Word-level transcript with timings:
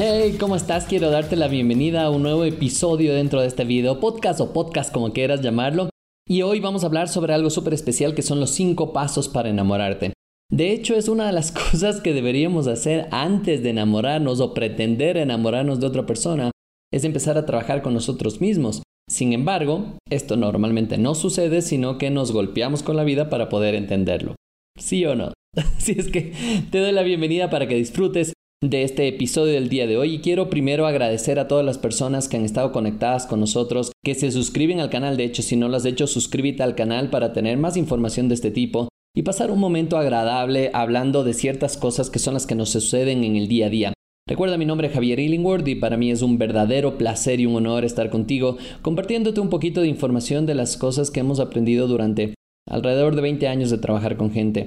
Hey, 0.00 0.36
¿cómo 0.38 0.54
estás? 0.54 0.84
Quiero 0.84 1.10
darte 1.10 1.34
la 1.34 1.48
bienvenida 1.48 2.04
a 2.04 2.10
un 2.10 2.22
nuevo 2.22 2.44
episodio 2.44 3.12
dentro 3.12 3.40
de 3.40 3.48
este 3.48 3.64
video, 3.64 3.98
podcast 3.98 4.38
o 4.38 4.52
podcast 4.52 4.92
como 4.94 5.12
quieras 5.12 5.40
llamarlo. 5.40 5.90
Y 6.24 6.42
hoy 6.42 6.60
vamos 6.60 6.84
a 6.84 6.86
hablar 6.86 7.08
sobre 7.08 7.34
algo 7.34 7.50
súper 7.50 7.74
especial 7.74 8.14
que 8.14 8.22
son 8.22 8.38
los 8.38 8.50
5 8.50 8.92
pasos 8.92 9.28
para 9.28 9.48
enamorarte. 9.48 10.12
De 10.52 10.70
hecho, 10.70 10.94
es 10.94 11.08
una 11.08 11.26
de 11.26 11.32
las 11.32 11.50
cosas 11.72 12.00
que 12.00 12.14
deberíamos 12.14 12.68
hacer 12.68 13.08
antes 13.10 13.64
de 13.64 13.70
enamorarnos 13.70 14.38
o 14.38 14.54
pretender 14.54 15.16
enamorarnos 15.16 15.80
de 15.80 15.88
otra 15.88 16.06
persona, 16.06 16.52
es 16.92 17.02
empezar 17.02 17.36
a 17.36 17.44
trabajar 17.44 17.82
con 17.82 17.92
nosotros 17.92 18.40
mismos. 18.40 18.84
Sin 19.10 19.32
embargo, 19.32 19.96
esto 20.10 20.36
normalmente 20.36 20.96
no 20.96 21.16
sucede, 21.16 21.60
sino 21.60 21.98
que 21.98 22.10
nos 22.10 22.30
golpeamos 22.30 22.84
con 22.84 22.94
la 22.94 23.02
vida 23.02 23.30
para 23.30 23.48
poder 23.48 23.74
entenderlo. 23.74 24.36
¿Sí 24.78 25.04
o 25.06 25.16
no? 25.16 25.32
Así 25.56 25.96
es 25.98 26.06
que 26.06 26.34
te 26.70 26.78
doy 26.78 26.92
la 26.92 27.02
bienvenida 27.02 27.50
para 27.50 27.66
que 27.66 27.74
disfrutes 27.74 28.32
de 28.60 28.82
este 28.82 29.06
episodio 29.06 29.52
del 29.52 29.68
día 29.68 29.86
de 29.86 29.96
hoy 29.96 30.16
y 30.16 30.18
quiero 30.18 30.50
primero 30.50 30.88
agradecer 30.88 31.38
a 31.38 31.46
todas 31.46 31.64
las 31.64 31.78
personas 31.78 32.28
que 32.28 32.38
han 32.38 32.44
estado 32.44 32.72
conectadas 32.72 33.24
con 33.24 33.38
nosotros, 33.38 33.92
que 34.04 34.16
se 34.16 34.32
suscriben 34.32 34.80
al 34.80 34.90
canal, 34.90 35.16
de 35.16 35.22
hecho 35.22 35.42
si 35.42 35.54
no 35.54 35.68
lo 35.68 35.76
has 35.76 35.84
hecho 35.84 36.08
suscríbete 36.08 36.64
al 36.64 36.74
canal 36.74 37.08
para 37.08 37.32
tener 37.32 37.56
más 37.56 37.76
información 37.76 38.28
de 38.28 38.34
este 38.34 38.50
tipo 38.50 38.88
y 39.14 39.22
pasar 39.22 39.52
un 39.52 39.60
momento 39.60 39.96
agradable 39.96 40.72
hablando 40.74 41.22
de 41.22 41.34
ciertas 41.34 41.76
cosas 41.76 42.10
que 42.10 42.18
son 42.18 42.34
las 42.34 42.46
que 42.46 42.56
nos 42.56 42.70
suceden 42.70 43.22
en 43.22 43.36
el 43.36 43.46
día 43.46 43.66
a 43.66 43.70
día. 43.70 43.92
Recuerda 44.26 44.58
mi 44.58 44.66
nombre 44.66 44.88
es 44.88 44.92
Javier 44.92 45.20
Illingworth 45.20 45.68
y 45.68 45.76
para 45.76 45.96
mí 45.96 46.10
es 46.10 46.22
un 46.22 46.36
verdadero 46.36 46.98
placer 46.98 47.38
y 47.38 47.46
un 47.46 47.54
honor 47.54 47.84
estar 47.84 48.10
contigo 48.10 48.58
compartiéndote 48.82 49.38
un 49.40 49.50
poquito 49.50 49.82
de 49.82 49.88
información 49.88 50.46
de 50.46 50.56
las 50.56 50.76
cosas 50.76 51.12
que 51.12 51.20
hemos 51.20 51.38
aprendido 51.38 51.86
durante 51.86 52.34
alrededor 52.68 53.14
de 53.14 53.22
20 53.22 53.46
años 53.46 53.70
de 53.70 53.78
trabajar 53.78 54.16
con 54.16 54.32
gente. 54.32 54.66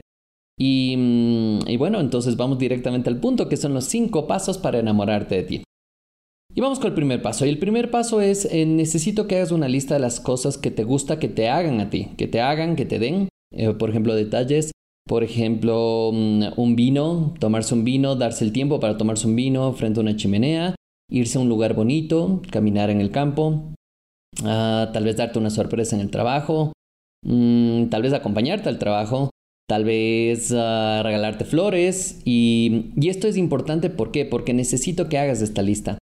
Mm, 0.61 1.67
y, 1.67 1.77
bueno, 1.77 1.99
entonces 1.99 2.37
vamos 2.37 2.59
directamente 2.59 3.09
al 3.09 3.19
punto, 3.19 3.49
que 3.49 3.57
son 3.57 3.73
los 3.73 3.85
cinco 3.85 4.27
pasos 4.27 4.57
para 4.57 4.79
enamorarte 4.79 5.35
de 5.35 5.43
ti. 5.43 5.63
Y 6.53 6.61
vamos 6.61 6.79
con 6.79 6.89
el 6.89 6.93
primer 6.93 7.21
paso. 7.21 7.45
Y 7.45 7.49
el 7.49 7.59
primer 7.59 7.89
paso 7.89 8.21
es, 8.21 8.45
eh, 8.45 8.65
necesito 8.65 9.25
que 9.25 9.37
hagas 9.37 9.51
una 9.51 9.67
lista 9.67 9.95
de 9.95 10.01
las 10.01 10.19
cosas 10.19 10.57
que 10.57 10.69
te 10.69 10.83
gusta 10.83 11.17
que 11.17 11.29
te 11.29 11.49
hagan 11.49 11.79
a 11.79 11.89
ti, 11.89 12.09
que 12.17 12.27
te 12.27 12.41
hagan, 12.41 12.75
que 12.75 12.85
te 12.85 12.99
den. 12.99 13.29
Eh, 13.51 13.73
por 13.73 13.89
ejemplo, 13.89 14.13
detalles. 14.15 14.71
Por 15.07 15.23
ejemplo, 15.23 16.11
mm, 16.13 16.43
un 16.57 16.75
vino, 16.75 17.33
tomarse 17.39 17.73
un 17.73 17.83
vino, 17.83 18.15
darse 18.15 18.45
el 18.45 18.51
tiempo 18.51 18.79
para 18.79 18.97
tomarse 18.97 19.27
un 19.27 19.35
vino 19.35 19.73
frente 19.73 19.99
a 19.99 20.03
una 20.03 20.15
chimenea, 20.15 20.75
irse 21.09 21.37
a 21.37 21.41
un 21.41 21.49
lugar 21.49 21.73
bonito, 21.73 22.41
caminar 22.51 22.89
en 22.91 23.01
el 23.01 23.09
campo, 23.09 23.73
ah, 24.45 24.91
tal 24.93 25.03
vez 25.03 25.17
darte 25.17 25.39
una 25.39 25.49
sorpresa 25.49 25.95
en 25.95 26.01
el 26.01 26.11
trabajo, 26.11 26.71
mm, 27.25 27.85
tal 27.87 28.03
vez 28.03 28.13
acompañarte 28.13 28.69
al 28.69 28.77
trabajo, 28.77 29.31
tal 29.67 29.85
vez 29.85 30.51
ah, 30.55 31.01
regalarte 31.03 31.45
flores 31.45 32.21
y, 32.25 32.91
esto 33.01 33.27
es 33.27 33.37
importante 33.37 33.89
¿por 33.89 34.11
qué? 34.11 34.25
porque 34.25 34.53
necesito 34.53 35.09
que 35.09 35.17
hagas 35.17 35.41
esta 35.41 35.61
lista. 35.61 35.97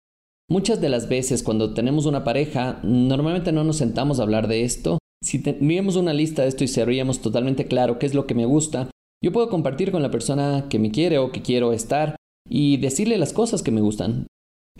Muchas 0.49 0.81
de 0.81 0.89
las 0.89 1.07
veces 1.07 1.43
cuando 1.43 1.73
tenemos 1.73 2.05
una 2.05 2.23
pareja, 2.23 2.79
normalmente 2.83 3.51
no 3.51 3.63
nos 3.63 3.77
sentamos 3.77 4.19
a 4.19 4.23
hablar 4.23 4.47
de 4.47 4.63
esto. 4.63 4.97
Si 5.23 5.39
teníamos 5.39 5.95
una 5.95 6.13
lista 6.13 6.41
de 6.41 6.47
esto 6.47 6.63
y 6.63 6.67
seríamos 6.67 7.21
totalmente 7.21 7.65
claro 7.65 7.99
qué 7.99 8.07
es 8.07 8.15
lo 8.15 8.25
que 8.25 8.33
me 8.33 8.45
gusta, 8.45 8.89
yo 9.23 9.31
puedo 9.31 9.49
compartir 9.49 9.91
con 9.91 10.01
la 10.01 10.09
persona 10.09 10.65
que 10.69 10.79
me 10.79 10.91
quiere 10.91 11.17
o 11.19 11.31
que 11.31 11.41
quiero 11.41 11.73
estar 11.73 12.15
y 12.49 12.77
decirle 12.77 13.17
las 13.17 13.33
cosas 13.33 13.61
que 13.61 13.71
me 13.71 13.81
gustan. 13.81 14.27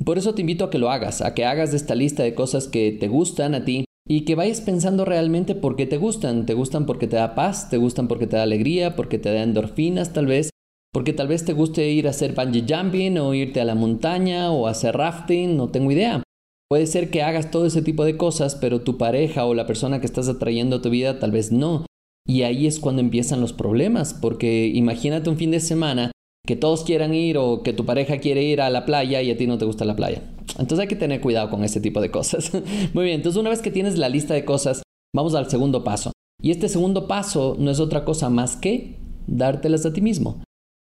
Por 0.04 0.18
eso 0.18 0.34
te 0.34 0.42
invito 0.42 0.64
a 0.64 0.70
que 0.70 0.80
lo 0.80 0.90
hagas, 0.90 1.22
a 1.22 1.36
que 1.36 1.46
hagas 1.46 1.74
esta 1.74 1.94
lista 1.94 2.24
de 2.24 2.34
cosas 2.34 2.68
que 2.68 2.92
te 2.92 3.08
gustan 3.08 3.54
a 3.54 3.66
ti 3.66 3.86
y 4.12 4.22
que 4.22 4.34
vayas 4.34 4.62
pensando 4.62 5.06
realmente 5.06 5.54
por 5.54 5.76
qué 5.76 5.86
te 5.86 5.98
gustan. 5.98 6.48
Te 6.48 6.56
gustan 6.56 6.88
porque 6.88 7.08
te 7.08 7.16
da 7.16 7.36
paz, 7.36 7.70
te 7.70 7.78
gustan 7.78 8.08
porque 8.08 8.26
te 8.26 8.38
da 8.38 8.44
alegría, 8.44 8.96
porque 8.96 9.20
te 9.20 9.32
da 9.32 9.44
endorfinas 9.44 10.14
tal 10.14 10.26
vez, 10.26 10.50
porque 10.92 11.14
tal 11.14 11.28
vez 11.28 11.46
te 11.46 11.54
guste 11.54 11.88
ir 11.90 12.08
a 12.08 12.10
hacer 12.10 12.34
bungee 12.34 12.66
jumping 12.68 13.20
o 13.20 13.36
irte 13.36 13.62
a 13.62 13.66
la 13.66 13.76
montaña 13.76 14.52
o 14.52 14.66
hacer 14.66 14.98
rafting, 14.98 15.56
no 15.56 15.70
tengo 15.70 15.92
idea. 15.92 16.24
Puede 16.68 16.88
ser 16.88 17.12
que 17.12 17.22
hagas 17.22 17.52
todo 17.52 17.68
ese 17.68 17.84
tipo 17.84 18.04
de 18.04 18.18
cosas, 18.18 18.56
pero 18.56 18.82
tu 18.82 18.98
pareja 18.98 19.46
o 19.46 19.54
la 19.54 19.68
persona 19.68 20.00
que 20.00 20.08
estás 20.08 20.28
atrayendo 20.28 20.78
a 20.78 20.82
tu 20.82 20.90
vida 20.90 21.20
tal 21.20 21.32
vez 21.32 21.52
no. 21.52 21.86
Y 22.28 22.42
ahí 22.42 22.66
es 22.66 22.80
cuando 22.80 23.02
empiezan 23.02 23.42
los 23.42 23.54
problemas, 23.54 24.16
porque 24.16 24.68
imagínate 24.68 25.30
un 25.30 25.38
fin 25.38 25.52
de 25.52 25.60
semana 25.60 26.12
que 26.50 26.56
todos 26.56 26.84
quieran 26.84 27.14
ir 27.14 27.38
o 27.38 27.62
que 27.62 27.74
tu 27.74 27.86
pareja 27.86 28.18
quiere 28.18 28.42
ir 28.42 28.60
a 28.60 28.72
la 28.72 28.84
playa 28.84 29.22
y 29.22 29.30
a 29.30 29.38
ti 29.38 29.46
no 29.46 29.60
te 29.60 29.66
gusta 29.66 29.86
la 29.86 29.96
playa. 29.96 30.24
Entonces 30.58 30.80
hay 30.80 30.88
que 30.88 30.96
tener 30.96 31.22
cuidado 31.22 31.52
con 31.52 31.64
ese 31.64 31.80
tipo 31.80 32.02
de 32.02 32.10
cosas. 32.10 32.52
Muy 32.96 33.04
bien, 33.04 33.18
entonces 33.18 33.40
una 33.40 33.52
vez 33.52 33.62
que 33.62 33.70
tienes 33.70 34.00
la 34.00 34.10
lista 34.10 34.34
de 34.34 34.46
cosas, 34.46 34.82
vamos 35.16 35.36
al 35.36 35.48
segundo 35.48 35.84
paso. 35.84 36.12
Y 36.42 36.50
este 36.50 36.68
segundo 36.68 37.08
paso 37.08 37.56
no 37.60 37.70
es 37.70 37.80
otra 37.80 38.04
cosa 38.04 38.32
más 38.32 38.56
que 38.56 38.96
dártelas 39.28 39.86
a 39.86 39.94
ti 39.94 40.02
mismo. 40.02 40.42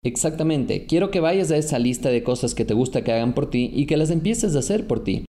Exactamente, 0.06 0.86
quiero 0.86 1.12
que 1.12 1.20
vayas 1.20 1.52
a 1.52 1.58
esa 1.58 1.80
lista 1.80 2.08
de 2.08 2.24
cosas 2.24 2.56
que 2.56 2.64
te 2.64 2.74
gusta 2.74 3.04
que 3.04 3.12
hagan 3.12 3.34
por 3.34 3.50
ti 3.50 3.72
y 3.74 3.88
que 3.88 3.98
las 3.98 4.10
empieces 4.10 4.56
a 4.56 4.60
hacer 4.60 4.88
por 4.88 5.04
ti. 5.04 5.26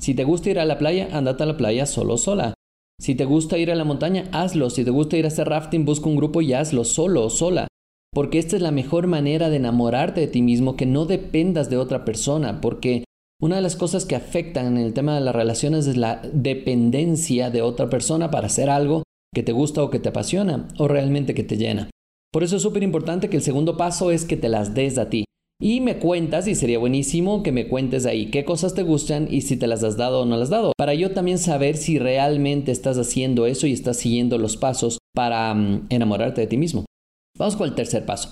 Si 0.00 0.14
te 0.14 0.22
gusta 0.22 0.50
ir 0.50 0.60
a 0.60 0.66
la 0.66 0.78
playa, 0.78 1.08
andate 1.10 1.42
a 1.42 1.46
la 1.46 1.56
playa 1.56 1.86
solo 1.86 2.16
sola. 2.16 2.54
Si 3.00 3.16
te 3.16 3.24
gusta 3.24 3.58
ir 3.58 3.72
a 3.72 3.74
la 3.74 3.82
montaña, 3.82 4.28
hazlo. 4.30 4.70
Si 4.70 4.84
te 4.84 4.92
gusta 4.92 5.16
ir 5.16 5.24
a 5.24 5.28
hacer 5.28 5.48
rafting, 5.48 5.84
busca 5.84 6.08
un 6.08 6.14
grupo 6.14 6.42
y 6.42 6.52
hazlo 6.52 6.84
solo 6.84 7.24
o 7.24 7.30
sola. 7.30 7.66
Porque 8.14 8.38
esta 8.38 8.56
es 8.56 8.62
la 8.62 8.70
mejor 8.70 9.08
manera 9.08 9.50
de 9.50 9.56
enamorarte 9.56 10.20
de 10.20 10.28
ti 10.28 10.40
mismo, 10.40 10.76
que 10.76 10.86
no 10.86 11.04
dependas 11.04 11.68
de 11.68 11.76
otra 11.76 12.04
persona, 12.04 12.60
porque 12.60 13.04
una 13.42 13.56
de 13.56 13.62
las 13.62 13.76
cosas 13.76 14.06
que 14.06 14.14
afectan 14.14 14.66
en 14.66 14.76
el 14.78 14.94
tema 14.94 15.16
de 15.16 15.20
las 15.20 15.34
relaciones 15.34 15.88
es 15.88 15.96
la 15.96 16.22
dependencia 16.32 17.50
de 17.50 17.60
otra 17.60 17.90
persona 17.90 18.30
para 18.30 18.46
hacer 18.46 18.70
algo 18.70 19.02
que 19.34 19.42
te 19.42 19.52
gusta 19.52 19.82
o 19.82 19.90
que 19.90 19.98
te 19.98 20.10
apasiona 20.10 20.68
o 20.78 20.86
realmente 20.86 21.34
que 21.34 21.42
te 21.42 21.56
llena. 21.56 21.90
Por 22.32 22.44
eso 22.44 22.56
es 22.56 22.62
súper 22.62 22.84
importante 22.84 23.28
que 23.28 23.36
el 23.36 23.42
segundo 23.42 23.76
paso 23.76 24.12
es 24.12 24.24
que 24.24 24.36
te 24.36 24.48
las 24.48 24.74
des 24.74 24.96
a 24.96 25.10
ti. 25.10 25.24
Y 25.60 25.80
me 25.80 25.98
cuentas, 25.98 26.48
y 26.48 26.54
sería 26.54 26.78
buenísimo 26.78 27.42
que 27.42 27.52
me 27.52 27.68
cuentes 27.68 28.06
ahí 28.06 28.30
qué 28.30 28.44
cosas 28.44 28.74
te 28.74 28.82
gustan 28.82 29.28
y 29.30 29.42
si 29.42 29.56
te 29.56 29.66
las 29.66 29.84
has 29.84 29.96
dado 29.96 30.22
o 30.22 30.24
no 30.24 30.36
las 30.36 30.44
has 30.44 30.50
dado. 30.50 30.72
Para 30.76 30.94
yo 30.94 31.12
también 31.12 31.38
saber 31.38 31.76
si 31.76 31.98
realmente 31.98 32.72
estás 32.72 32.98
haciendo 32.98 33.46
eso 33.46 33.66
y 33.66 33.72
estás 33.72 33.96
siguiendo 33.96 34.38
los 34.38 34.56
pasos 34.56 34.98
para 35.14 35.54
mm, 35.54 35.86
enamorarte 35.90 36.40
de 36.40 36.46
ti 36.46 36.56
mismo. 36.56 36.84
Vamos 37.36 37.56
con 37.56 37.68
el 37.68 37.74
tercer 37.74 38.06
paso. 38.06 38.30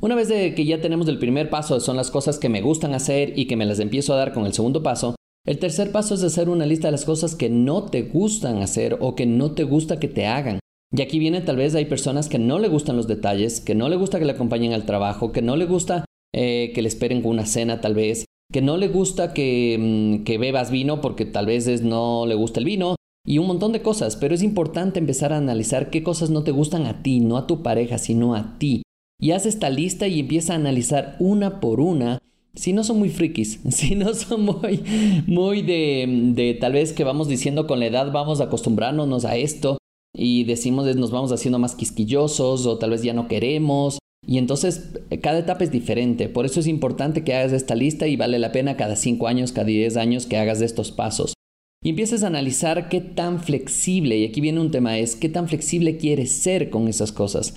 Una 0.00 0.14
vez 0.14 0.28
de 0.28 0.54
que 0.54 0.64
ya 0.64 0.80
tenemos 0.80 1.08
el 1.08 1.18
primer 1.18 1.50
paso, 1.50 1.80
son 1.80 1.96
las 1.96 2.12
cosas 2.12 2.38
que 2.38 2.48
me 2.48 2.60
gustan 2.60 2.94
hacer 2.94 3.36
y 3.36 3.46
que 3.46 3.56
me 3.56 3.66
las 3.66 3.80
empiezo 3.80 4.12
a 4.12 4.16
dar 4.16 4.32
con 4.32 4.46
el 4.46 4.52
segundo 4.52 4.82
paso, 4.82 5.16
el 5.44 5.58
tercer 5.58 5.90
paso 5.90 6.14
es 6.14 6.22
hacer 6.22 6.48
una 6.48 6.66
lista 6.66 6.88
de 6.88 6.92
las 6.92 7.04
cosas 7.04 7.34
que 7.34 7.48
no 7.48 7.86
te 7.86 8.02
gustan 8.02 8.62
hacer 8.62 8.96
o 9.00 9.16
que 9.16 9.26
no 9.26 9.52
te 9.52 9.64
gusta 9.64 9.98
que 9.98 10.06
te 10.06 10.26
hagan. 10.26 10.60
Y 10.92 11.02
aquí 11.02 11.18
viene 11.18 11.40
tal 11.40 11.56
vez 11.56 11.74
hay 11.74 11.86
personas 11.86 12.28
que 12.28 12.38
no 12.38 12.60
le 12.60 12.68
gustan 12.68 12.96
los 12.96 13.08
detalles, 13.08 13.60
que 13.60 13.74
no 13.74 13.88
le 13.88 13.96
gusta 13.96 14.20
que 14.20 14.24
le 14.24 14.32
acompañen 14.32 14.72
al 14.72 14.86
trabajo, 14.86 15.32
que 15.32 15.42
no 15.42 15.56
le 15.56 15.66
gusta 15.66 16.04
eh, 16.32 16.70
que 16.74 16.82
le 16.82 16.88
esperen 16.88 17.22
con 17.22 17.32
una 17.32 17.46
cena 17.46 17.80
tal 17.80 17.94
vez, 17.94 18.26
que 18.52 18.62
no 18.62 18.76
le 18.76 18.88
gusta 18.88 19.34
que, 19.34 19.76
mm, 20.20 20.24
que 20.24 20.38
bebas 20.38 20.70
vino 20.70 21.00
porque 21.00 21.24
tal 21.24 21.46
vez 21.46 21.82
no 21.82 22.24
le 22.26 22.34
gusta 22.36 22.60
el 22.60 22.66
vino 22.66 22.97
y 23.28 23.36
un 23.36 23.46
montón 23.46 23.72
de 23.72 23.82
cosas, 23.82 24.16
pero 24.16 24.34
es 24.34 24.42
importante 24.42 24.98
empezar 24.98 25.34
a 25.34 25.36
analizar 25.36 25.90
qué 25.90 26.02
cosas 26.02 26.30
no 26.30 26.44
te 26.44 26.50
gustan 26.50 26.86
a 26.86 27.02
ti, 27.02 27.20
no 27.20 27.36
a 27.36 27.46
tu 27.46 27.62
pareja, 27.62 27.98
sino 27.98 28.34
a 28.34 28.58
ti. 28.58 28.82
Y 29.20 29.32
haz 29.32 29.44
esta 29.44 29.68
lista 29.68 30.08
y 30.08 30.20
empieza 30.20 30.54
a 30.54 30.56
analizar 30.56 31.14
una 31.18 31.60
por 31.60 31.80
una 31.80 32.20
si 32.54 32.72
no 32.72 32.84
son 32.84 32.98
muy 32.98 33.10
frikis, 33.10 33.60
si 33.68 33.96
no 33.96 34.14
son 34.14 34.46
muy, 34.46 34.82
muy 35.26 35.60
de, 35.60 36.32
de, 36.34 36.54
tal 36.54 36.72
vez 36.72 36.94
que 36.94 37.04
vamos 37.04 37.28
diciendo 37.28 37.66
con 37.66 37.80
la 37.80 37.86
edad 37.86 38.10
vamos 38.12 38.40
acostumbrándonos 38.40 39.26
a 39.26 39.36
esto 39.36 39.76
y 40.16 40.44
decimos 40.44 40.96
nos 40.96 41.10
vamos 41.10 41.30
haciendo 41.30 41.58
más 41.58 41.74
quisquillosos 41.74 42.64
o 42.64 42.78
tal 42.78 42.90
vez 42.90 43.02
ya 43.02 43.12
no 43.12 43.28
queremos. 43.28 43.98
Y 44.26 44.38
entonces 44.38 44.90
cada 45.20 45.40
etapa 45.40 45.64
es 45.64 45.70
diferente, 45.70 46.30
por 46.30 46.46
eso 46.46 46.60
es 46.60 46.66
importante 46.66 47.24
que 47.24 47.34
hagas 47.34 47.52
esta 47.52 47.74
lista 47.74 48.06
y 48.06 48.16
vale 48.16 48.38
la 48.38 48.52
pena 48.52 48.78
cada 48.78 48.96
5 48.96 49.26
años, 49.28 49.52
cada 49.52 49.66
10 49.66 49.98
años 49.98 50.24
que 50.24 50.38
hagas 50.38 50.62
estos 50.62 50.92
pasos. 50.92 51.34
Y 51.82 51.90
empieces 51.90 52.24
a 52.24 52.26
analizar 52.26 52.88
qué 52.88 53.00
tan 53.00 53.40
flexible, 53.40 54.18
y 54.18 54.24
aquí 54.24 54.40
viene 54.40 54.60
un 54.60 54.72
tema, 54.72 54.98
es 54.98 55.14
qué 55.14 55.28
tan 55.28 55.48
flexible 55.48 55.96
quieres 55.96 56.32
ser 56.32 56.70
con 56.70 56.88
esas 56.88 57.12
cosas. 57.12 57.56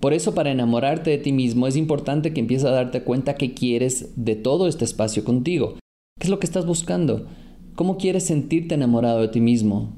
Por 0.00 0.14
eso 0.14 0.34
para 0.34 0.50
enamorarte 0.50 1.10
de 1.10 1.18
ti 1.18 1.32
mismo 1.32 1.66
es 1.66 1.76
importante 1.76 2.32
que 2.32 2.40
empieces 2.40 2.66
a 2.66 2.70
darte 2.70 3.02
cuenta 3.02 3.34
qué 3.34 3.52
quieres 3.52 4.12
de 4.16 4.36
todo 4.36 4.68
este 4.68 4.84
espacio 4.84 5.24
contigo. 5.24 5.74
¿Qué 6.18 6.26
es 6.26 6.30
lo 6.30 6.38
que 6.38 6.46
estás 6.46 6.66
buscando? 6.66 7.26
¿Cómo 7.74 7.98
quieres 7.98 8.24
sentirte 8.24 8.74
enamorado 8.74 9.20
de 9.20 9.28
ti 9.28 9.40
mismo? 9.40 9.96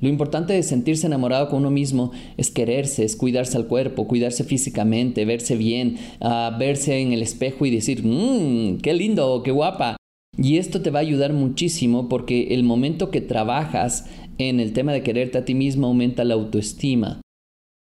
Lo 0.00 0.08
importante 0.08 0.54
de 0.54 0.62
sentirse 0.62 1.06
enamorado 1.06 1.48
con 1.48 1.58
uno 1.58 1.70
mismo 1.70 2.12
es 2.38 2.50
quererse, 2.50 3.04
es 3.04 3.16
cuidarse 3.16 3.58
al 3.58 3.66
cuerpo, 3.66 4.08
cuidarse 4.08 4.44
físicamente, 4.44 5.26
verse 5.26 5.56
bien, 5.56 5.98
uh, 6.20 6.58
verse 6.58 6.98
en 7.00 7.12
el 7.12 7.20
espejo 7.20 7.66
y 7.66 7.70
decir, 7.70 8.02
mmm, 8.02 8.78
qué 8.78 8.94
lindo, 8.94 9.42
qué 9.44 9.50
guapa. 9.50 9.96
Y 10.36 10.58
esto 10.58 10.80
te 10.80 10.90
va 10.90 11.00
a 11.00 11.02
ayudar 11.02 11.32
muchísimo 11.32 12.08
porque 12.08 12.54
el 12.54 12.64
momento 12.64 13.10
que 13.10 13.20
trabajas 13.20 14.08
en 14.38 14.60
el 14.60 14.72
tema 14.72 14.92
de 14.92 15.02
quererte 15.02 15.38
a 15.38 15.44
ti 15.44 15.54
mismo 15.54 15.88
aumenta 15.88 16.24
la 16.24 16.34
autoestima, 16.34 17.20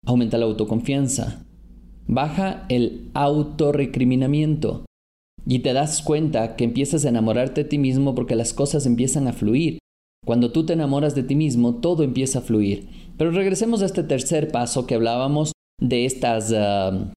aumenta 0.05 0.37
la 0.37 0.45
autoconfianza, 0.45 1.45
baja 2.07 2.65
el 2.69 3.09
autorrecriminamiento 3.13 4.85
y 5.45 5.59
te 5.59 5.73
das 5.73 6.01
cuenta 6.01 6.55
que 6.55 6.63
empiezas 6.63 7.05
a 7.05 7.09
enamorarte 7.09 7.63
de 7.63 7.69
ti 7.69 7.77
mismo 7.77 8.15
porque 8.15 8.35
las 8.35 8.53
cosas 8.53 8.85
empiezan 8.85 9.27
a 9.27 9.33
fluir. 9.33 9.79
Cuando 10.25 10.51
tú 10.51 10.65
te 10.65 10.73
enamoras 10.73 11.15
de 11.15 11.23
ti 11.23 11.35
mismo, 11.35 11.75
todo 11.75 12.03
empieza 12.03 12.39
a 12.39 12.41
fluir. 12.41 12.89
Pero 13.17 13.31
regresemos 13.31 13.81
a 13.81 13.85
este 13.85 14.03
tercer 14.03 14.51
paso 14.51 14.85
que 14.85 14.95
hablábamos 14.95 15.53
de 15.79 16.05
estas 16.05 16.53
ah, 16.53 17.13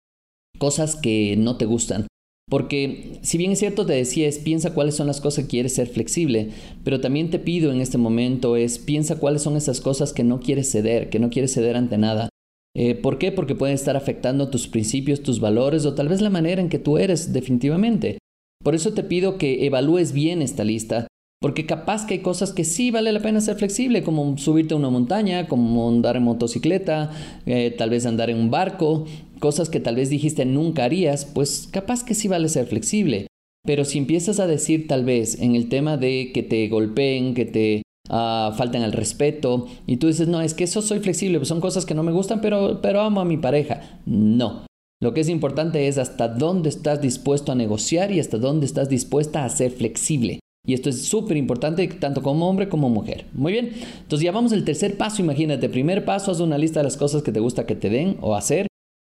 cosas 0.57 0.95
que 0.95 1.35
no 1.37 1.57
te 1.57 1.65
gustan. 1.65 2.06
Porque 2.49 3.19
si 3.23 3.37
bien 3.37 3.51
es 3.51 3.59
cierto 3.59 3.85
te 3.85 3.93
decía 3.93 4.27
es 4.27 4.39
piensa 4.39 4.73
cuáles 4.73 4.95
son 4.95 5.07
las 5.07 5.19
cosas 5.19 5.43
que 5.43 5.49
quieres 5.49 5.75
ser 5.75 5.87
flexible, 5.87 6.51
pero 6.83 7.01
también 7.01 7.29
te 7.29 7.39
pido 7.39 7.73
en 7.73 7.81
este 7.81 7.97
momento 7.97 8.55
es 8.55 8.79
piensa 8.79 9.19
cuáles 9.19 9.41
son 9.41 9.57
esas 9.57 9.81
cosas 9.81 10.13
que 10.13 10.23
no 10.23 10.39
quieres 10.39 10.71
ceder, 10.71 11.09
que 11.09 11.19
no 11.19 11.29
quieres 11.29 11.53
ceder 11.53 11.75
ante 11.75 11.97
nada. 11.97 12.29
Eh, 12.73 12.95
¿Por 12.95 13.17
qué? 13.17 13.33
Porque 13.33 13.55
pueden 13.55 13.75
estar 13.75 13.97
afectando 13.97 14.49
tus 14.49 14.67
principios, 14.67 15.23
tus 15.23 15.41
valores 15.41 15.85
o 15.85 15.93
tal 15.93 16.07
vez 16.07 16.21
la 16.21 16.29
manera 16.29 16.61
en 16.61 16.69
que 16.69 16.79
tú 16.79 16.97
eres 16.97 17.33
definitivamente. 17.33 18.17
Por 18.63 18.75
eso 18.75 18.93
te 18.93 19.03
pido 19.03 19.37
que 19.37 19.65
evalúes 19.65 20.13
bien 20.13 20.41
esta 20.41 20.63
lista, 20.63 21.07
porque 21.39 21.65
capaz 21.65 22.05
que 22.05 22.15
hay 22.15 22.19
cosas 22.21 22.51
que 22.51 22.63
sí 22.63 22.91
vale 22.91 23.11
la 23.11 23.19
pena 23.19 23.41
ser 23.41 23.57
flexible, 23.57 24.03
como 24.03 24.37
subirte 24.37 24.73
a 24.73 24.77
una 24.77 24.89
montaña, 24.89 25.47
como 25.47 25.87
andar 25.87 26.17
en 26.17 26.23
motocicleta, 26.23 27.11
eh, 27.45 27.75
tal 27.77 27.91
vez 27.91 28.05
andar 28.05 28.29
en 28.29 28.37
un 28.37 28.49
barco, 28.49 29.05
cosas 29.39 29.69
que 29.69 29.79
tal 29.79 29.95
vez 29.95 30.09
dijiste 30.09 30.45
nunca 30.45 30.85
harías, 30.85 31.25
pues 31.25 31.67
capaz 31.71 32.03
que 32.03 32.13
sí 32.13 32.27
vale 32.27 32.49
ser 32.49 32.67
flexible. 32.67 33.27
Pero 33.65 33.85
si 33.85 33.97
empiezas 33.97 34.39
a 34.39 34.47
decir 34.47 34.87
tal 34.87 35.03
vez 35.03 35.41
en 35.41 35.55
el 35.55 35.69
tema 35.69 35.97
de 35.97 36.31
que 36.33 36.43
te 36.43 36.67
golpeen, 36.69 37.33
que 37.33 37.45
te 37.45 37.81
uh, 38.09 38.13
al 38.13 38.93
respeto 38.93 39.67
y 39.85 39.97
tú 39.97 40.07
dices, 40.07 40.27
no, 40.27 40.41
es 40.41 40.53
que 40.53 40.63
eso 40.63 40.81
soy 40.81 40.99
flexible, 40.99 41.39
pues 41.39 41.49
son 41.49 41.61
cosas 41.61 41.85
que 41.85 41.93
no 41.93 42.03
me 42.03 42.11
gustan, 42.11 42.41
pero, 42.41 42.79
pero 42.81 43.01
amo 43.01 43.21
a 43.21 43.25
mi 43.25 43.37
pareja. 43.37 43.99
No. 44.05 44.65
Lo 45.01 45.13
que 45.13 45.21
es 45.21 45.29
importante 45.29 45.87
es 45.87 45.97
hasta 45.97 46.27
dónde 46.27 46.69
estás 46.69 47.01
dispuesto 47.01 47.51
a 47.51 47.55
negociar 47.55 48.11
y 48.11 48.19
hasta 48.19 48.37
dónde 48.37 48.65
estás 48.65 48.89
dispuesta 48.89 49.45
a 49.45 49.49
ser 49.49 49.71
flexible. 49.71 50.39
Y 50.65 50.73
esto 50.73 50.89
es 50.89 51.03
súper 51.03 51.37
importante 51.37 51.87
tanto 51.87 52.21
como 52.21 52.49
hombre 52.49 52.67
como 52.67 52.89
mujer. 52.89 53.25
Muy 53.33 53.53
bien. 53.53 53.71
Entonces 54.01 54.25
ya 54.25 54.31
vamos 54.31 54.51
al 54.51 54.65
tercer 54.65 54.97
paso. 54.97 55.21
Imagínate, 55.21 55.69
primer 55.69 56.03
paso, 56.03 56.31
haz 56.31 56.39
una 56.41 56.57
lista 56.57 56.81
de 56.81 56.85
las 56.85 56.97
cosas 56.97 57.21
que 57.21 57.31
te 57.31 57.39
gusta 57.39 57.65
que 57.65 57.75
te 57.75 57.89
den 57.89 58.17
o 58.21 58.35
hacer. 58.35 58.67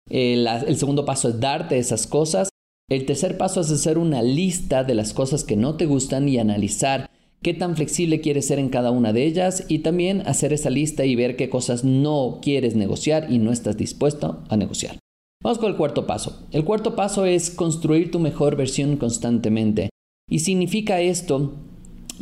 El 0.10 0.78
segundo 0.78 1.06
paso 1.06 1.30
es 1.30 1.40
darte 1.40 1.78
esas 1.78 2.08
cosas. 2.08 2.50
El 2.90 3.06
tercer 3.06 3.38
paso 3.38 3.62
es 3.62 3.72
hacer 3.72 3.98
una 3.98 4.24
lista 4.24 4.84
de 4.84 4.96
las 4.96 5.14
cosas 5.14 5.44
que 5.44 5.56
no 5.56 5.76
te 5.76 5.86
gustan 5.86 6.28
y 6.28 6.40
analizar 6.40 7.10
qué 7.42 7.54
tan 7.54 7.76
flexible 7.76 8.22
quieres 8.22 8.48
ser 8.48 8.60
en 8.60 8.70
cada 8.70 8.92
una 8.92 9.14
de 9.14 9.26
ellas 9.26 9.66
y 9.68 9.80
también 9.80 10.22
hacer 10.26 10.54
esa 10.54 10.70
lista 10.70 11.06
y 11.06 11.16
ver 11.16 11.36
qué 11.36 11.50
cosas 11.50 11.84
no 11.84 12.40
quieres 12.42 12.76
negociar 12.76 13.32
y 13.32 13.38
no 13.38 13.52
estás 13.52 13.78
dispuesto 13.78 14.44
a 14.50 14.58
negociar. 14.58 14.98
Vamos 15.42 15.60
con 15.60 15.72
el 15.72 15.78
cuarto 15.78 16.06
paso. 16.06 16.48
El 16.52 16.66
cuarto 16.66 16.96
paso 16.96 17.26
es 17.26 17.50
construir 17.50 18.12
tu 18.12 18.20
mejor 18.20 18.58
versión 18.58 18.98
constantemente. 18.98 19.90
Y 20.30 20.40
significa 20.40 21.00
esto, 21.00 21.54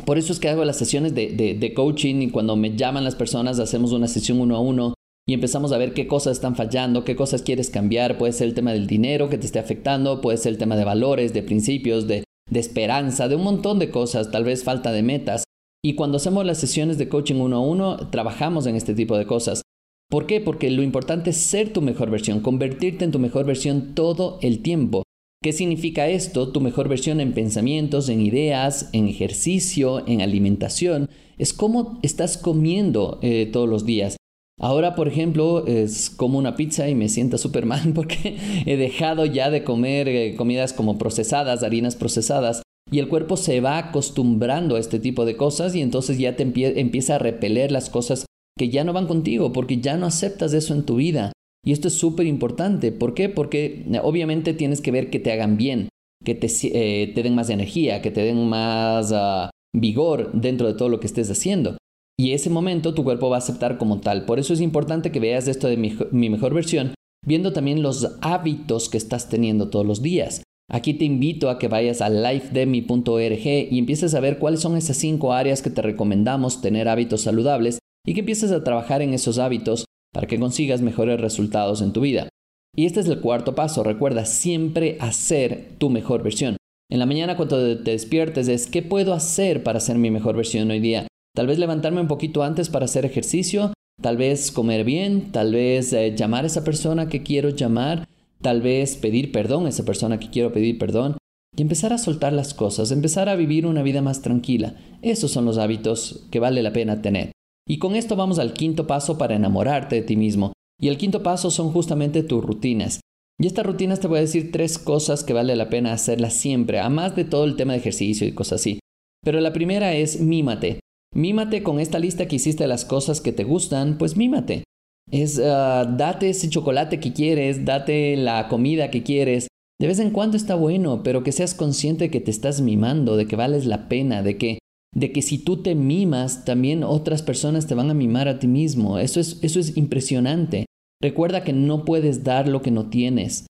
por 0.04 0.18
eso 0.18 0.32
es 0.32 0.38
que 0.38 0.48
hago 0.48 0.64
las 0.64 0.76
sesiones 0.76 1.14
de, 1.14 1.56
de, 1.58 1.74
coaching 1.74 2.22
y 2.22 2.30
cuando 2.30 2.54
me 2.56 2.76
llaman 2.76 3.04
las 3.04 3.16
personas 3.16 3.58
hacemos 3.58 3.92
una 3.92 4.06
sesión 4.06 4.40
uno 4.40 4.56
a 4.56 4.60
uno 4.60 4.94
y 5.28 5.34
empezamos 5.34 5.72
a 5.72 5.78
ver 5.78 5.92
qué 5.92 6.06
cosas 6.06 6.38
están 6.38 6.56
fallando, 6.56 7.04
qué 7.04 7.14
cosas 7.14 7.42
quieres 7.42 7.68
cambiar. 7.68 8.16
Puede 8.16 8.32
ser 8.32 8.48
el 8.48 8.54
tema 8.54 8.72
del 8.72 8.86
dinero 8.86 9.28
que 9.28 9.36
te 9.36 9.44
esté 9.44 9.58
afectando, 9.58 10.22
puede 10.22 10.38
ser 10.38 10.52
el 10.52 10.58
tema 10.58 10.74
de 10.74 10.84
valores, 10.84 11.34
de 11.34 11.42
principios, 11.42 12.08
de, 12.08 12.24
esperanza, 12.50 13.28
de 13.28 13.36
un 13.36 13.42
montón 13.42 13.78
de 13.78 13.90
cosas, 13.90 14.30
tal 14.30 14.44
vez 14.44 14.64
falta 14.64 14.90
de 14.90 15.02
metas. 15.02 15.44
Y 15.84 15.96
cuando 15.96 16.16
hacemos 16.16 16.46
las 16.46 16.56
sesiones 16.56 16.96
de 16.96 17.10
coaching 17.10 17.34
uno 17.34 17.56
a 17.56 17.60
uno, 17.60 18.08
trabajamos 18.08 18.66
en 18.66 18.74
este 18.74 18.94
tipo 18.94 19.18
de 19.18 19.26
cosas. 19.26 19.60
¿Por 20.08 20.24
qué? 20.24 20.40
Porque 20.40 20.70
lo 20.70 20.82
importante 20.82 21.28
es 21.28 21.36
ser 21.36 21.74
tu 21.74 21.82
mejor 21.82 22.08
versión, 22.08 22.40
convertirte 22.40 23.04
en 23.04 23.12
tu 23.12 23.18
mejor 23.18 23.44
versión 23.44 23.94
todo 23.94 24.38
el 24.40 24.62
tiempo. 24.62 25.02
¿Qué 25.42 25.52
significa 25.52 26.08
esto? 26.08 26.52
Tu 26.52 26.62
mejor 26.62 26.88
versión 26.88 27.20
en 27.20 27.34
pensamientos, 27.34 28.08
en 28.08 28.22
ideas, 28.22 28.88
en 28.94 29.08
ejercicio, 29.08 30.08
en 30.08 30.22
alimentación. 30.22 31.10
Es 31.36 31.52
cómo 31.52 31.98
estás 32.02 32.38
comiendo 32.38 33.18
eh, 33.20 33.46
todos 33.52 33.68
los 33.68 33.84
días. 33.84 34.16
Ahora, 34.58 34.94
por 34.94 35.06
ejemplo, 35.06 35.66
es 35.66 36.10
como 36.10 36.38
una 36.38 36.56
pizza 36.56 36.88
y 36.88 36.94
me 36.94 37.08
siento 37.08 37.38
súper 37.38 37.66
mal 37.66 37.92
porque 37.94 38.36
he 38.66 38.76
dejado 38.76 39.24
ya 39.24 39.50
de 39.50 39.64
comer 39.64 40.08
eh, 40.08 40.34
comidas 40.36 40.72
como 40.72 40.98
procesadas, 40.98 41.62
harinas 41.62 41.96
procesadas, 41.96 42.62
y 42.90 42.98
el 42.98 43.08
cuerpo 43.08 43.36
se 43.36 43.60
va 43.60 43.78
acostumbrando 43.78 44.76
a 44.76 44.80
este 44.80 44.98
tipo 44.98 45.24
de 45.24 45.36
cosas 45.36 45.74
y 45.74 45.82
entonces 45.82 46.18
ya 46.18 46.36
te 46.36 46.42
empieza 46.42 47.16
a 47.16 47.18
repeler 47.18 47.70
las 47.70 47.90
cosas 47.90 48.24
que 48.58 48.70
ya 48.70 48.82
no 48.82 48.92
van 48.92 49.06
contigo 49.06 49.52
porque 49.52 49.78
ya 49.78 49.96
no 49.96 50.06
aceptas 50.06 50.54
eso 50.54 50.74
en 50.74 50.84
tu 50.84 50.96
vida. 50.96 51.32
Y 51.64 51.72
esto 51.72 51.88
es 51.88 51.94
súper 51.94 52.26
importante. 52.26 52.92
¿Por 52.92 53.14
qué? 53.14 53.28
Porque 53.28 53.84
eh, 53.90 54.00
obviamente 54.02 54.54
tienes 54.54 54.80
que 54.80 54.90
ver 54.90 55.10
que 55.10 55.20
te 55.20 55.32
hagan 55.32 55.56
bien, 55.56 55.88
que 56.24 56.34
te, 56.34 56.48
eh, 56.62 57.12
den 57.14 57.34
más 57.34 57.50
energía, 57.50 58.00
que 58.00 58.10
te 58.10 58.22
den 58.22 58.48
más 58.48 59.12
ah, 59.14 59.50
vigor 59.76 60.32
dentro 60.32 60.66
de 60.66 60.74
todo 60.74 60.88
lo 60.88 60.98
que 60.98 61.06
estés 61.06 61.30
haciendo. 61.30 61.76
Y 62.20 62.32
ese 62.32 62.50
momento 62.50 62.94
tu 62.94 63.04
cuerpo 63.04 63.30
va 63.30 63.36
a 63.36 63.38
aceptar 63.38 63.78
como 63.78 64.00
tal. 64.00 64.24
Por 64.24 64.40
eso 64.40 64.52
es 64.52 64.60
importante 64.60 65.12
que 65.12 65.20
veas 65.20 65.46
esto 65.46 65.68
de 65.68 65.76
mi, 65.76 66.28
mejor 66.28 66.52
versión, 66.52 66.94
viendo 67.24 67.52
también 67.52 67.80
los 67.80 68.16
hábitos 68.20 68.88
que 68.88 68.98
estás 68.98 69.28
teniendo 69.28 69.68
todos 69.68 69.86
los 69.86 70.02
días. 70.02 70.42
Aquí 70.68 70.94
te 70.94 71.04
invito 71.04 71.48
a 71.48 71.58
que 71.58 71.68
vayas 71.68 72.02
a 72.02 72.10
lifedemi.org 72.10 73.46
y 73.70 73.78
empieces 73.78 74.14
a 74.14 74.20
ver 74.20 74.38
cuáles 74.38 74.60
son 74.60 74.76
esas 74.76 74.96
cinco 74.96 75.32
áreas 75.32 75.62
que 75.62 75.70
te 75.70 75.80
recomendamos 75.80 76.60
tener 76.60 76.88
hábitos 76.88 77.22
saludables 77.22 77.78
y 78.04 78.14
que 78.14 78.20
empieces 78.20 78.50
a 78.50 78.64
trabajar 78.64 79.00
en 79.00 79.14
esos 79.14 79.38
hábitos 79.38 79.84
para 80.12 80.26
que 80.26 80.40
consigas 80.40 80.82
mejores 80.82 81.20
resultados 81.20 81.80
en 81.82 81.92
tu 81.92 82.00
vida. 82.00 82.28
Y 82.74 82.86
este 82.86 83.00
es 83.00 83.06
el 83.06 83.20
cuarto 83.20 83.54
paso. 83.54 83.84
Recuerda 83.84 84.24
siempre 84.24 84.98
hacer 85.00 85.76
tu 85.78 85.88
mejor 85.88 86.24
versión. 86.24 86.56
En 86.90 86.98
la 86.98 87.06
mañana 87.06 87.36
cuando 87.36 87.78
te 87.78 87.92
despiertes 87.92 88.48
es 88.48 88.66
¿qué 88.66 88.82
puedo 88.82 89.14
hacer 89.14 89.62
para 89.62 89.78
ser 89.78 89.98
mi 89.98 90.10
mejor 90.10 90.36
versión 90.36 90.70
hoy 90.70 90.80
día? 90.80 91.06
Tal 91.34 91.46
vez 91.46 91.58
levantarme 91.58 92.00
un 92.00 92.08
poquito 92.08 92.42
antes 92.42 92.68
para 92.68 92.86
hacer 92.86 93.04
ejercicio, 93.04 93.72
tal 94.00 94.16
vez 94.16 94.50
comer 94.50 94.84
bien, 94.84 95.32
tal 95.32 95.52
vez 95.52 95.92
eh, 95.92 96.14
llamar 96.16 96.44
a 96.44 96.48
esa 96.48 96.64
persona 96.64 97.08
que 97.08 97.22
quiero 97.22 97.50
llamar, 97.50 98.08
tal 98.42 98.62
vez 98.62 98.96
pedir 98.96 99.32
perdón 99.32 99.66
a 99.66 99.68
esa 99.68 99.84
persona 99.84 100.18
que 100.18 100.30
quiero 100.30 100.52
pedir 100.52 100.78
perdón 100.78 101.16
y 101.56 101.62
empezar 101.62 101.92
a 101.92 101.98
soltar 101.98 102.32
las 102.32 102.54
cosas, 102.54 102.90
empezar 102.90 103.28
a 103.28 103.36
vivir 103.36 103.66
una 103.66 103.82
vida 103.82 104.02
más 104.02 104.22
tranquila. 104.22 104.76
Esos 105.02 105.30
son 105.30 105.44
los 105.44 105.58
hábitos 105.58 106.26
que 106.30 106.40
vale 106.40 106.62
la 106.62 106.72
pena 106.72 107.02
tener. 107.02 107.32
Y 107.66 107.78
con 107.78 107.96
esto 107.96 108.16
vamos 108.16 108.38
al 108.38 108.52
quinto 108.52 108.86
paso 108.86 109.18
para 109.18 109.34
enamorarte 109.34 109.96
de 109.96 110.02
ti 110.02 110.16
mismo. 110.16 110.52
Y 110.80 110.88
el 110.88 110.96
quinto 110.96 111.22
paso 111.22 111.50
son 111.50 111.72
justamente 111.72 112.22
tus 112.22 112.44
rutinas. 112.44 113.00
Y 113.40 113.46
estas 113.46 113.66
rutinas 113.66 114.00
te 114.00 114.08
voy 114.08 114.18
a 114.18 114.22
decir 114.22 114.50
tres 114.52 114.78
cosas 114.78 115.22
que 115.22 115.32
vale 115.32 115.54
la 115.54 115.68
pena 115.68 115.92
hacerlas 115.92 116.34
siempre, 116.34 116.80
además 116.80 117.14
de 117.14 117.24
todo 117.24 117.44
el 117.44 117.56
tema 117.56 117.72
de 117.72 117.80
ejercicio 117.80 118.26
y 118.26 118.32
cosas 118.32 118.60
así. 118.60 118.80
Pero 119.22 119.40
la 119.40 119.52
primera 119.52 119.94
es 119.94 120.20
mímate. 120.20 120.80
Mímate 121.14 121.62
con 121.62 121.80
esta 121.80 121.98
lista 121.98 122.28
que 122.28 122.36
hiciste 122.36 122.64
de 122.64 122.68
las 122.68 122.84
cosas 122.84 123.20
que 123.20 123.32
te 123.32 123.44
gustan, 123.44 123.98
pues 123.98 124.16
mímate. 124.16 124.64
Es 125.10 125.40
ah, 125.42 125.84
date 125.96 126.30
ese 126.30 126.50
chocolate 126.50 127.00
que 127.00 127.12
quieres, 127.12 127.64
date 127.64 128.16
la 128.16 128.48
comida 128.48 128.90
que 128.90 129.02
quieres. 129.02 129.48
De 129.80 129.86
vez 129.86 130.00
en 130.00 130.10
cuando 130.10 130.36
está 130.36 130.54
bueno, 130.54 131.02
pero 131.02 131.22
que 131.22 131.32
seas 131.32 131.54
consciente 131.54 132.04
de 132.04 132.10
que 132.10 132.20
te 132.20 132.30
estás 132.30 132.60
mimando, 132.60 133.16
de 133.16 133.26
que 133.26 133.36
vales 133.36 133.64
la 133.64 133.88
pena, 133.88 134.22
de 134.22 134.36
que 134.36 134.58
de 134.94 135.12
que 135.12 135.22
si 135.22 135.38
tú 135.38 135.62
te 135.62 135.74
mimas, 135.74 136.44
también 136.44 136.82
otras 136.82 137.22
personas 137.22 137.66
te 137.66 137.74
van 137.74 137.90
a 137.90 137.94
mimar 137.94 138.26
a 138.26 138.38
ti 138.38 138.48
mismo. 138.48 138.98
Eso 138.98 139.20
es, 139.20 139.38
eso 139.42 139.60
es 139.60 139.76
impresionante. 139.76 140.66
Recuerda 141.00 141.44
que 141.44 141.52
no 141.52 141.84
puedes 141.84 142.24
dar 142.24 142.48
lo 142.48 142.62
que 142.62 142.70
no 142.70 142.88
tienes. 142.88 143.46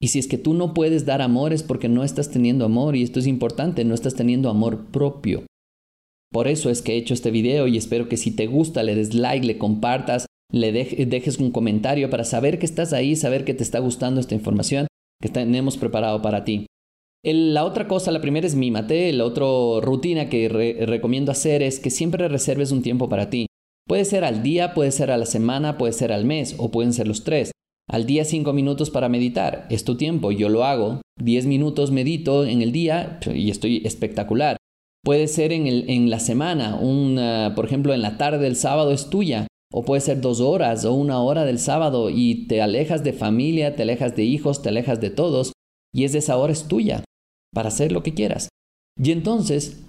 Y 0.00 0.08
si 0.08 0.18
es 0.18 0.28
que 0.28 0.38
tú 0.38 0.54
no 0.54 0.74
puedes 0.74 1.06
dar 1.06 1.22
amor 1.22 1.52
es 1.52 1.62
porque 1.62 1.88
no 1.88 2.04
estás 2.04 2.30
teniendo 2.30 2.64
amor 2.64 2.94
y 2.94 3.02
esto 3.02 3.18
es 3.18 3.26
importante, 3.26 3.84
no 3.84 3.94
estás 3.94 4.14
teniendo 4.14 4.50
amor 4.50 4.86
propio. 4.90 5.44
Por 6.34 6.48
eso 6.48 6.68
es 6.68 6.82
que 6.82 6.94
he 6.94 6.96
hecho 6.96 7.14
este 7.14 7.30
video 7.30 7.68
y 7.68 7.76
espero 7.76 8.08
que 8.08 8.16
si 8.16 8.32
te 8.32 8.48
gusta 8.48 8.82
le 8.82 8.96
des 8.96 9.14
like, 9.14 9.46
le 9.46 9.56
compartas, 9.56 10.26
le 10.50 10.72
dejes 10.72 11.38
un 11.38 11.52
comentario 11.52 12.10
para 12.10 12.24
saber 12.24 12.58
que 12.58 12.66
estás 12.66 12.92
ahí, 12.92 13.14
saber 13.14 13.44
que 13.44 13.54
te 13.54 13.62
está 13.62 13.78
gustando 13.78 14.20
esta 14.20 14.34
información 14.34 14.88
que 15.22 15.28
tenemos 15.28 15.76
preparado 15.76 16.22
para 16.22 16.44
ti. 16.44 16.66
la 17.22 17.64
otra 17.64 17.86
cosa, 17.86 18.10
la 18.10 18.20
primera 18.20 18.48
es 18.48 18.56
mímate, 18.56 19.12
la 19.12 19.24
otra 19.26 19.46
rutina 19.80 20.28
que 20.28 20.48
recomiendo 20.84 21.30
hacer 21.30 21.62
es 21.62 21.78
que 21.78 21.90
siempre 21.90 22.26
reserves 22.26 22.72
un 22.72 22.82
tiempo 22.82 23.08
para 23.08 23.30
ti. 23.30 23.46
Puede 23.86 24.04
ser 24.04 24.24
al 24.24 24.42
día, 24.42 24.74
puede 24.74 24.90
ser 24.90 25.12
a 25.12 25.16
la 25.16 25.26
semana, 25.26 25.78
puede 25.78 25.92
ser 25.92 26.12
al 26.12 26.24
mes 26.24 26.56
o 26.58 26.72
pueden 26.72 26.92
ser 26.92 27.06
los 27.06 27.22
tres. 27.22 27.52
Al 27.88 28.06
día 28.06 28.24
cinco 28.24 28.52
minutos 28.52 28.90
para 28.90 29.08
meditar, 29.08 29.68
es 29.70 29.84
tu 29.84 29.96
tiempo, 29.96 30.32
yo 30.32 30.48
lo 30.48 30.64
hago. 30.64 31.00
Diez 31.16 31.46
minutos 31.46 31.92
medito 31.92 32.44
en 32.44 32.60
el 32.60 32.72
día 32.72 33.20
y 33.32 33.50
estoy 33.50 33.82
espectacular. 33.84 34.56
Puede 35.04 35.28
ser 35.28 35.52
en, 35.52 36.08
la 36.08 36.18
semana, 36.18 36.80
por 37.54 37.66
ejemplo, 37.66 37.92
en 37.92 38.00
la 38.00 38.16
tarde 38.16 38.38
del 38.38 38.56
sábado 38.56 38.90
es 38.90 39.10
tuya. 39.10 39.46
O 39.70 39.84
puede 39.84 40.00
ser 40.00 40.20
dos 40.20 40.40
horas 40.40 40.84
o 40.84 40.94
una 40.94 41.20
hora 41.20 41.44
del 41.44 41.58
sábado 41.58 42.08
y 42.08 42.46
te 42.46 42.62
alejas 42.62 43.02
de 43.02 43.12
familia, 43.12 43.74
te 43.74 43.82
alejas 43.82 44.14
de 44.14 44.22
hijos, 44.22 44.62
te 44.62 44.68
alejas 44.68 45.00
de 45.00 45.10
todos. 45.10 45.52
Y 45.92 46.04
es 46.04 46.14
esa 46.14 46.36
hora 46.38 46.52
es 46.52 46.68
tuya 46.68 47.02
para 47.52 47.68
hacer 47.68 47.92
lo 47.92 48.02
que 48.02 48.14
quieras. 48.14 48.48
Y 48.96 49.10
entonces, 49.10 49.82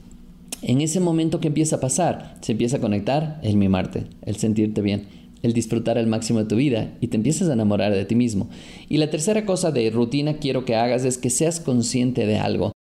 en 0.63 0.81
ese 0.81 0.99
momento 0.99 1.39
que 1.39 1.47
empieza 1.47 1.77
a 1.77 1.81
pasar, 1.81 2.37
se 2.41 2.53
empieza 2.53 2.77
a 2.77 2.81
conectar 2.81 3.39
el 3.43 3.55
mimarte, 3.57 4.07
el 4.23 4.35
sentirte 4.35 4.81
bien, 4.81 5.07
el 5.43 5.53
disfrutar 5.53 5.97
al 5.97 6.07
máximo 6.07 6.39
de 6.39 6.45
tu 6.45 6.55
vida 6.55 6.97
y 6.99 7.07
te 7.07 7.17
empiezas 7.17 7.47
a 7.47 7.53
enamorar 7.53 7.93
de 7.93 8.05
ti 8.05 8.15
mismo. 8.15 8.49
Y 8.89 8.97
la 8.97 9.11
tercera 9.11 9.45
cosa 9.45 9.71
de 9.71 9.89
rutina 9.91 10.39
quiero 10.39 10.65
que 10.65 10.75
hagas 10.75 11.05
es 11.05 11.17
que 11.17 11.29
seas 11.29 11.59
consciente 11.59 12.25
de 12.25 12.39
algo. 12.39 12.74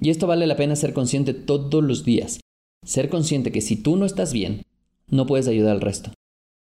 Y 0.00 0.10
esto 0.10 0.26
vale 0.26 0.46
la 0.46 0.56
pena 0.56 0.76
ser 0.76 0.92
consciente 0.92 1.34
todos 1.34 1.84
los 1.84 2.04
días. 2.04 2.40
Ser 2.84 3.08
consciente 3.08 3.52
que 3.52 3.60
si 3.60 3.76
tú 3.76 3.96
no 3.96 4.06
estás 4.06 4.32
bien, 4.32 4.62
no 5.10 5.26
puedes 5.26 5.46
ayudar 5.48 5.72
al 5.72 5.80
resto. 5.80 6.12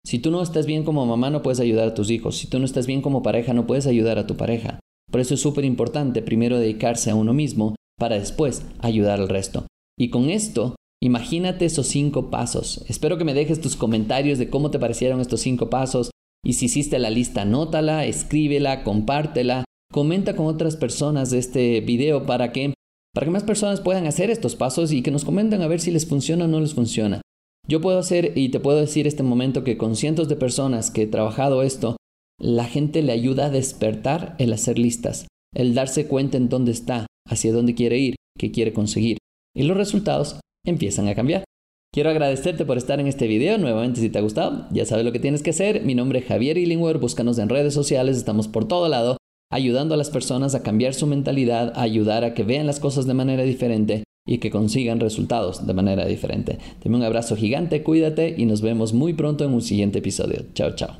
Si 0.04 0.18
tú 0.18 0.30
no 0.30 0.42
estás 0.42 0.66
bien 0.66 0.84
como 0.84 1.06
mamá, 1.06 1.30
no 1.30 1.42
puedes 1.42 1.60
ayudar 1.60 1.88
a 1.88 1.94
tus 1.94 2.10
hijos. 2.10 2.36
Si 2.36 2.48
tú 2.48 2.58
no 2.58 2.64
estás 2.64 2.86
bien 2.86 3.02
como 3.02 3.22
pareja, 3.22 3.52
no 3.52 3.66
puedes 3.66 3.86
ayudar 3.86 4.18
a 4.18 4.26
tu 4.26 4.36
pareja. 4.36 4.80
Por 5.10 5.20
eso 5.20 5.34
es 5.34 5.40
súper 5.40 5.64
importante 5.64 6.22
primero 6.22 6.58
dedicarse 6.58 7.10
a 7.10 7.14
uno 7.14 7.32
mismo 7.32 7.74
para 7.98 8.18
después 8.18 8.64
ayudar 8.80 9.20
al 9.20 9.28
resto. 9.28 9.66
Y 9.98 10.10
con 10.10 10.30
esto, 10.30 10.76
imagínate 11.02 11.64
esos 11.64 11.86
cinco 11.86 12.30
pasos. 12.30 12.84
Espero 12.88 13.18
que 13.18 13.24
me 13.24 13.34
dejes 13.34 13.60
tus 13.60 13.76
comentarios 13.76 14.38
de 14.38 14.48
cómo 14.48 14.70
te 14.70 14.78
parecieron 14.78 15.20
estos 15.20 15.40
cinco 15.40 15.70
pasos. 15.70 16.10
Y 16.44 16.54
si 16.54 16.66
hiciste 16.66 16.98
la 16.98 17.10
lista, 17.10 17.42
anótala, 17.42 18.06
escríbela, 18.06 18.84
compártela, 18.84 19.64
comenta 19.92 20.36
con 20.36 20.46
otras 20.46 20.76
personas 20.76 21.30
de 21.30 21.38
este 21.38 21.80
video 21.80 22.26
para 22.26 22.52
que, 22.52 22.74
para 23.14 23.26
que 23.26 23.30
más 23.30 23.44
personas 23.44 23.80
puedan 23.80 24.06
hacer 24.06 24.30
estos 24.30 24.56
pasos 24.56 24.92
y 24.92 25.02
que 25.02 25.10
nos 25.10 25.24
comenten 25.24 25.62
a 25.62 25.68
ver 25.68 25.80
si 25.80 25.90
les 25.90 26.06
funciona 26.06 26.44
o 26.44 26.48
no 26.48 26.60
les 26.60 26.74
funciona. 26.74 27.20
Yo 27.66 27.80
puedo 27.80 27.98
hacer 27.98 28.32
y 28.36 28.48
te 28.50 28.60
puedo 28.60 28.78
decir 28.78 29.06
este 29.06 29.22
momento 29.22 29.64
que 29.64 29.76
con 29.76 29.96
cientos 29.96 30.28
de 30.28 30.36
personas 30.36 30.90
que 30.90 31.02
he 31.02 31.06
trabajado 31.06 31.62
esto, 31.62 31.96
la 32.40 32.64
gente 32.64 33.02
le 33.02 33.12
ayuda 33.12 33.46
a 33.46 33.50
despertar 33.50 34.36
el 34.38 34.52
hacer 34.52 34.78
listas, 34.78 35.26
el 35.54 35.74
darse 35.74 36.06
cuenta 36.06 36.36
en 36.36 36.48
dónde 36.48 36.72
está, 36.72 37.06
hacia 37.28 37.52
dónde 37.52 37.74
quiere 37.74 37.98
ir, 37.98 38.16
qué 38.38 38.52
quiere 38.52 38.72
conseguir. 38.72 39.18
Y 39.54 39.64
los 39.64 39.76
resultados 39.76 40.40
empiezan 40.64 41.08
a 41.08 41.14
cambiar. 41.14 41.44
Quiero 41.92 42.10
agradecerte 42.10 42.64
por 42.64 42.76
estar 42.76 43.00
en 43.00 43.06
este 43.06 43.26
video. 43.26 43.58
Nuevamente, 43.58 44.00
si 44.00 44.10
te 44.10 44.18
ha 44.18 44.22
gustado, 44.22 44.68
ya 44.70 44.84
sabes 44.84 45.04
lo 45.04 45.12
que 45.12 45.20
tienes 45.20 45.42
que 45.42 45.50
hacer. 45.50 45.82
Mi 45.82 45.94
nombre 45.94 46.20
es 46.20 46.26
Javier 46.26 46.58
Illingworth. 46.58 47.00
Búscanos 47.00 47.38
en 47.38 47.48
redes 47.48 47.74
sociales. 47.74 48.16
Estamos 48.16 48.46
por 48.46 48.68
todo 48.68 48.88
lado, 48.88 49.16
ayudando 49.50 49.94
a 49.94 49.96
las 49.96 50.10
personas 50.10 50.54
a 50.54 50.62
cambiar 50.62 50.94
su 50.94 51.06
mentalidad, 51.06 51.72
a 51.74 51.82
ayudar 51.82 52.24
a 52.24 52.34
que 52.34 52.44
vean 52.44 52.66
las 52.66 52.80
cosas 52.80 53.06
de 53.06 53.14
manera 53.14 53.42
diferente 53.42 54.04
y 54.26 54.38
que 54.38 54.50
consigan 54.50 55.00
resultados 55.00 55.66
de 55.66 55.72
manera 55.72 56.04
diferente. 56.04 56.58
Dame 56.84 56.98
un 56.98 57.02
abrazo 57.02 57.34
gigante, 57.34 57.82
cuídate 57.82 58.34
y 58.36 58.44
nos 58.44 58.60
vemos 58.60 58.92
muy 58.92 59.14
pronto 59.14 59.44
en 59.44 59.54
un 59.54 59.62
siguiente 59.62 60.00
episodio. 60.00 60.44
Chao, 60.52 60.74
chao. 60.74 60.98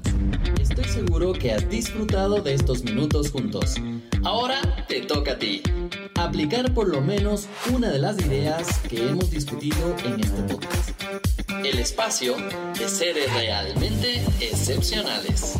Estoy 0.60 0.84
seguro 0.84 1.34
que 1.34 1.52
has 1.52 1.68
disfrutado 1.68 2.40
de 2.40 2.54
estos 2.54 2.82
minutos 2.84 3.30
juntos. 3.30 3.76
Ahora 4.24 4.60
te 4.88 5.02
toca 5.02 5.32
a 5.32 5.38
ti. 5.38 5.60
Aplicar 6.14 6.72
por 6.72 6.88
lo 6.88 7.02
menos 7.02 7.48
una 7.74 7.90
de 7.90 7.98
las 7.98 8.18
ideas 8.18 8.80
que 8.88 9.08
hemos 9.08 9.30
discutido 9.30 9.94
en 10.06 10.20
este 10.20 10.42
podcast. 10.54 11.02
El 11.64 11.78
espacio 11.78 12.34
de 12.78 12.88
seres 12.88 13.32
realmente 13.34 14.22
excepcionales. 14.40 15.58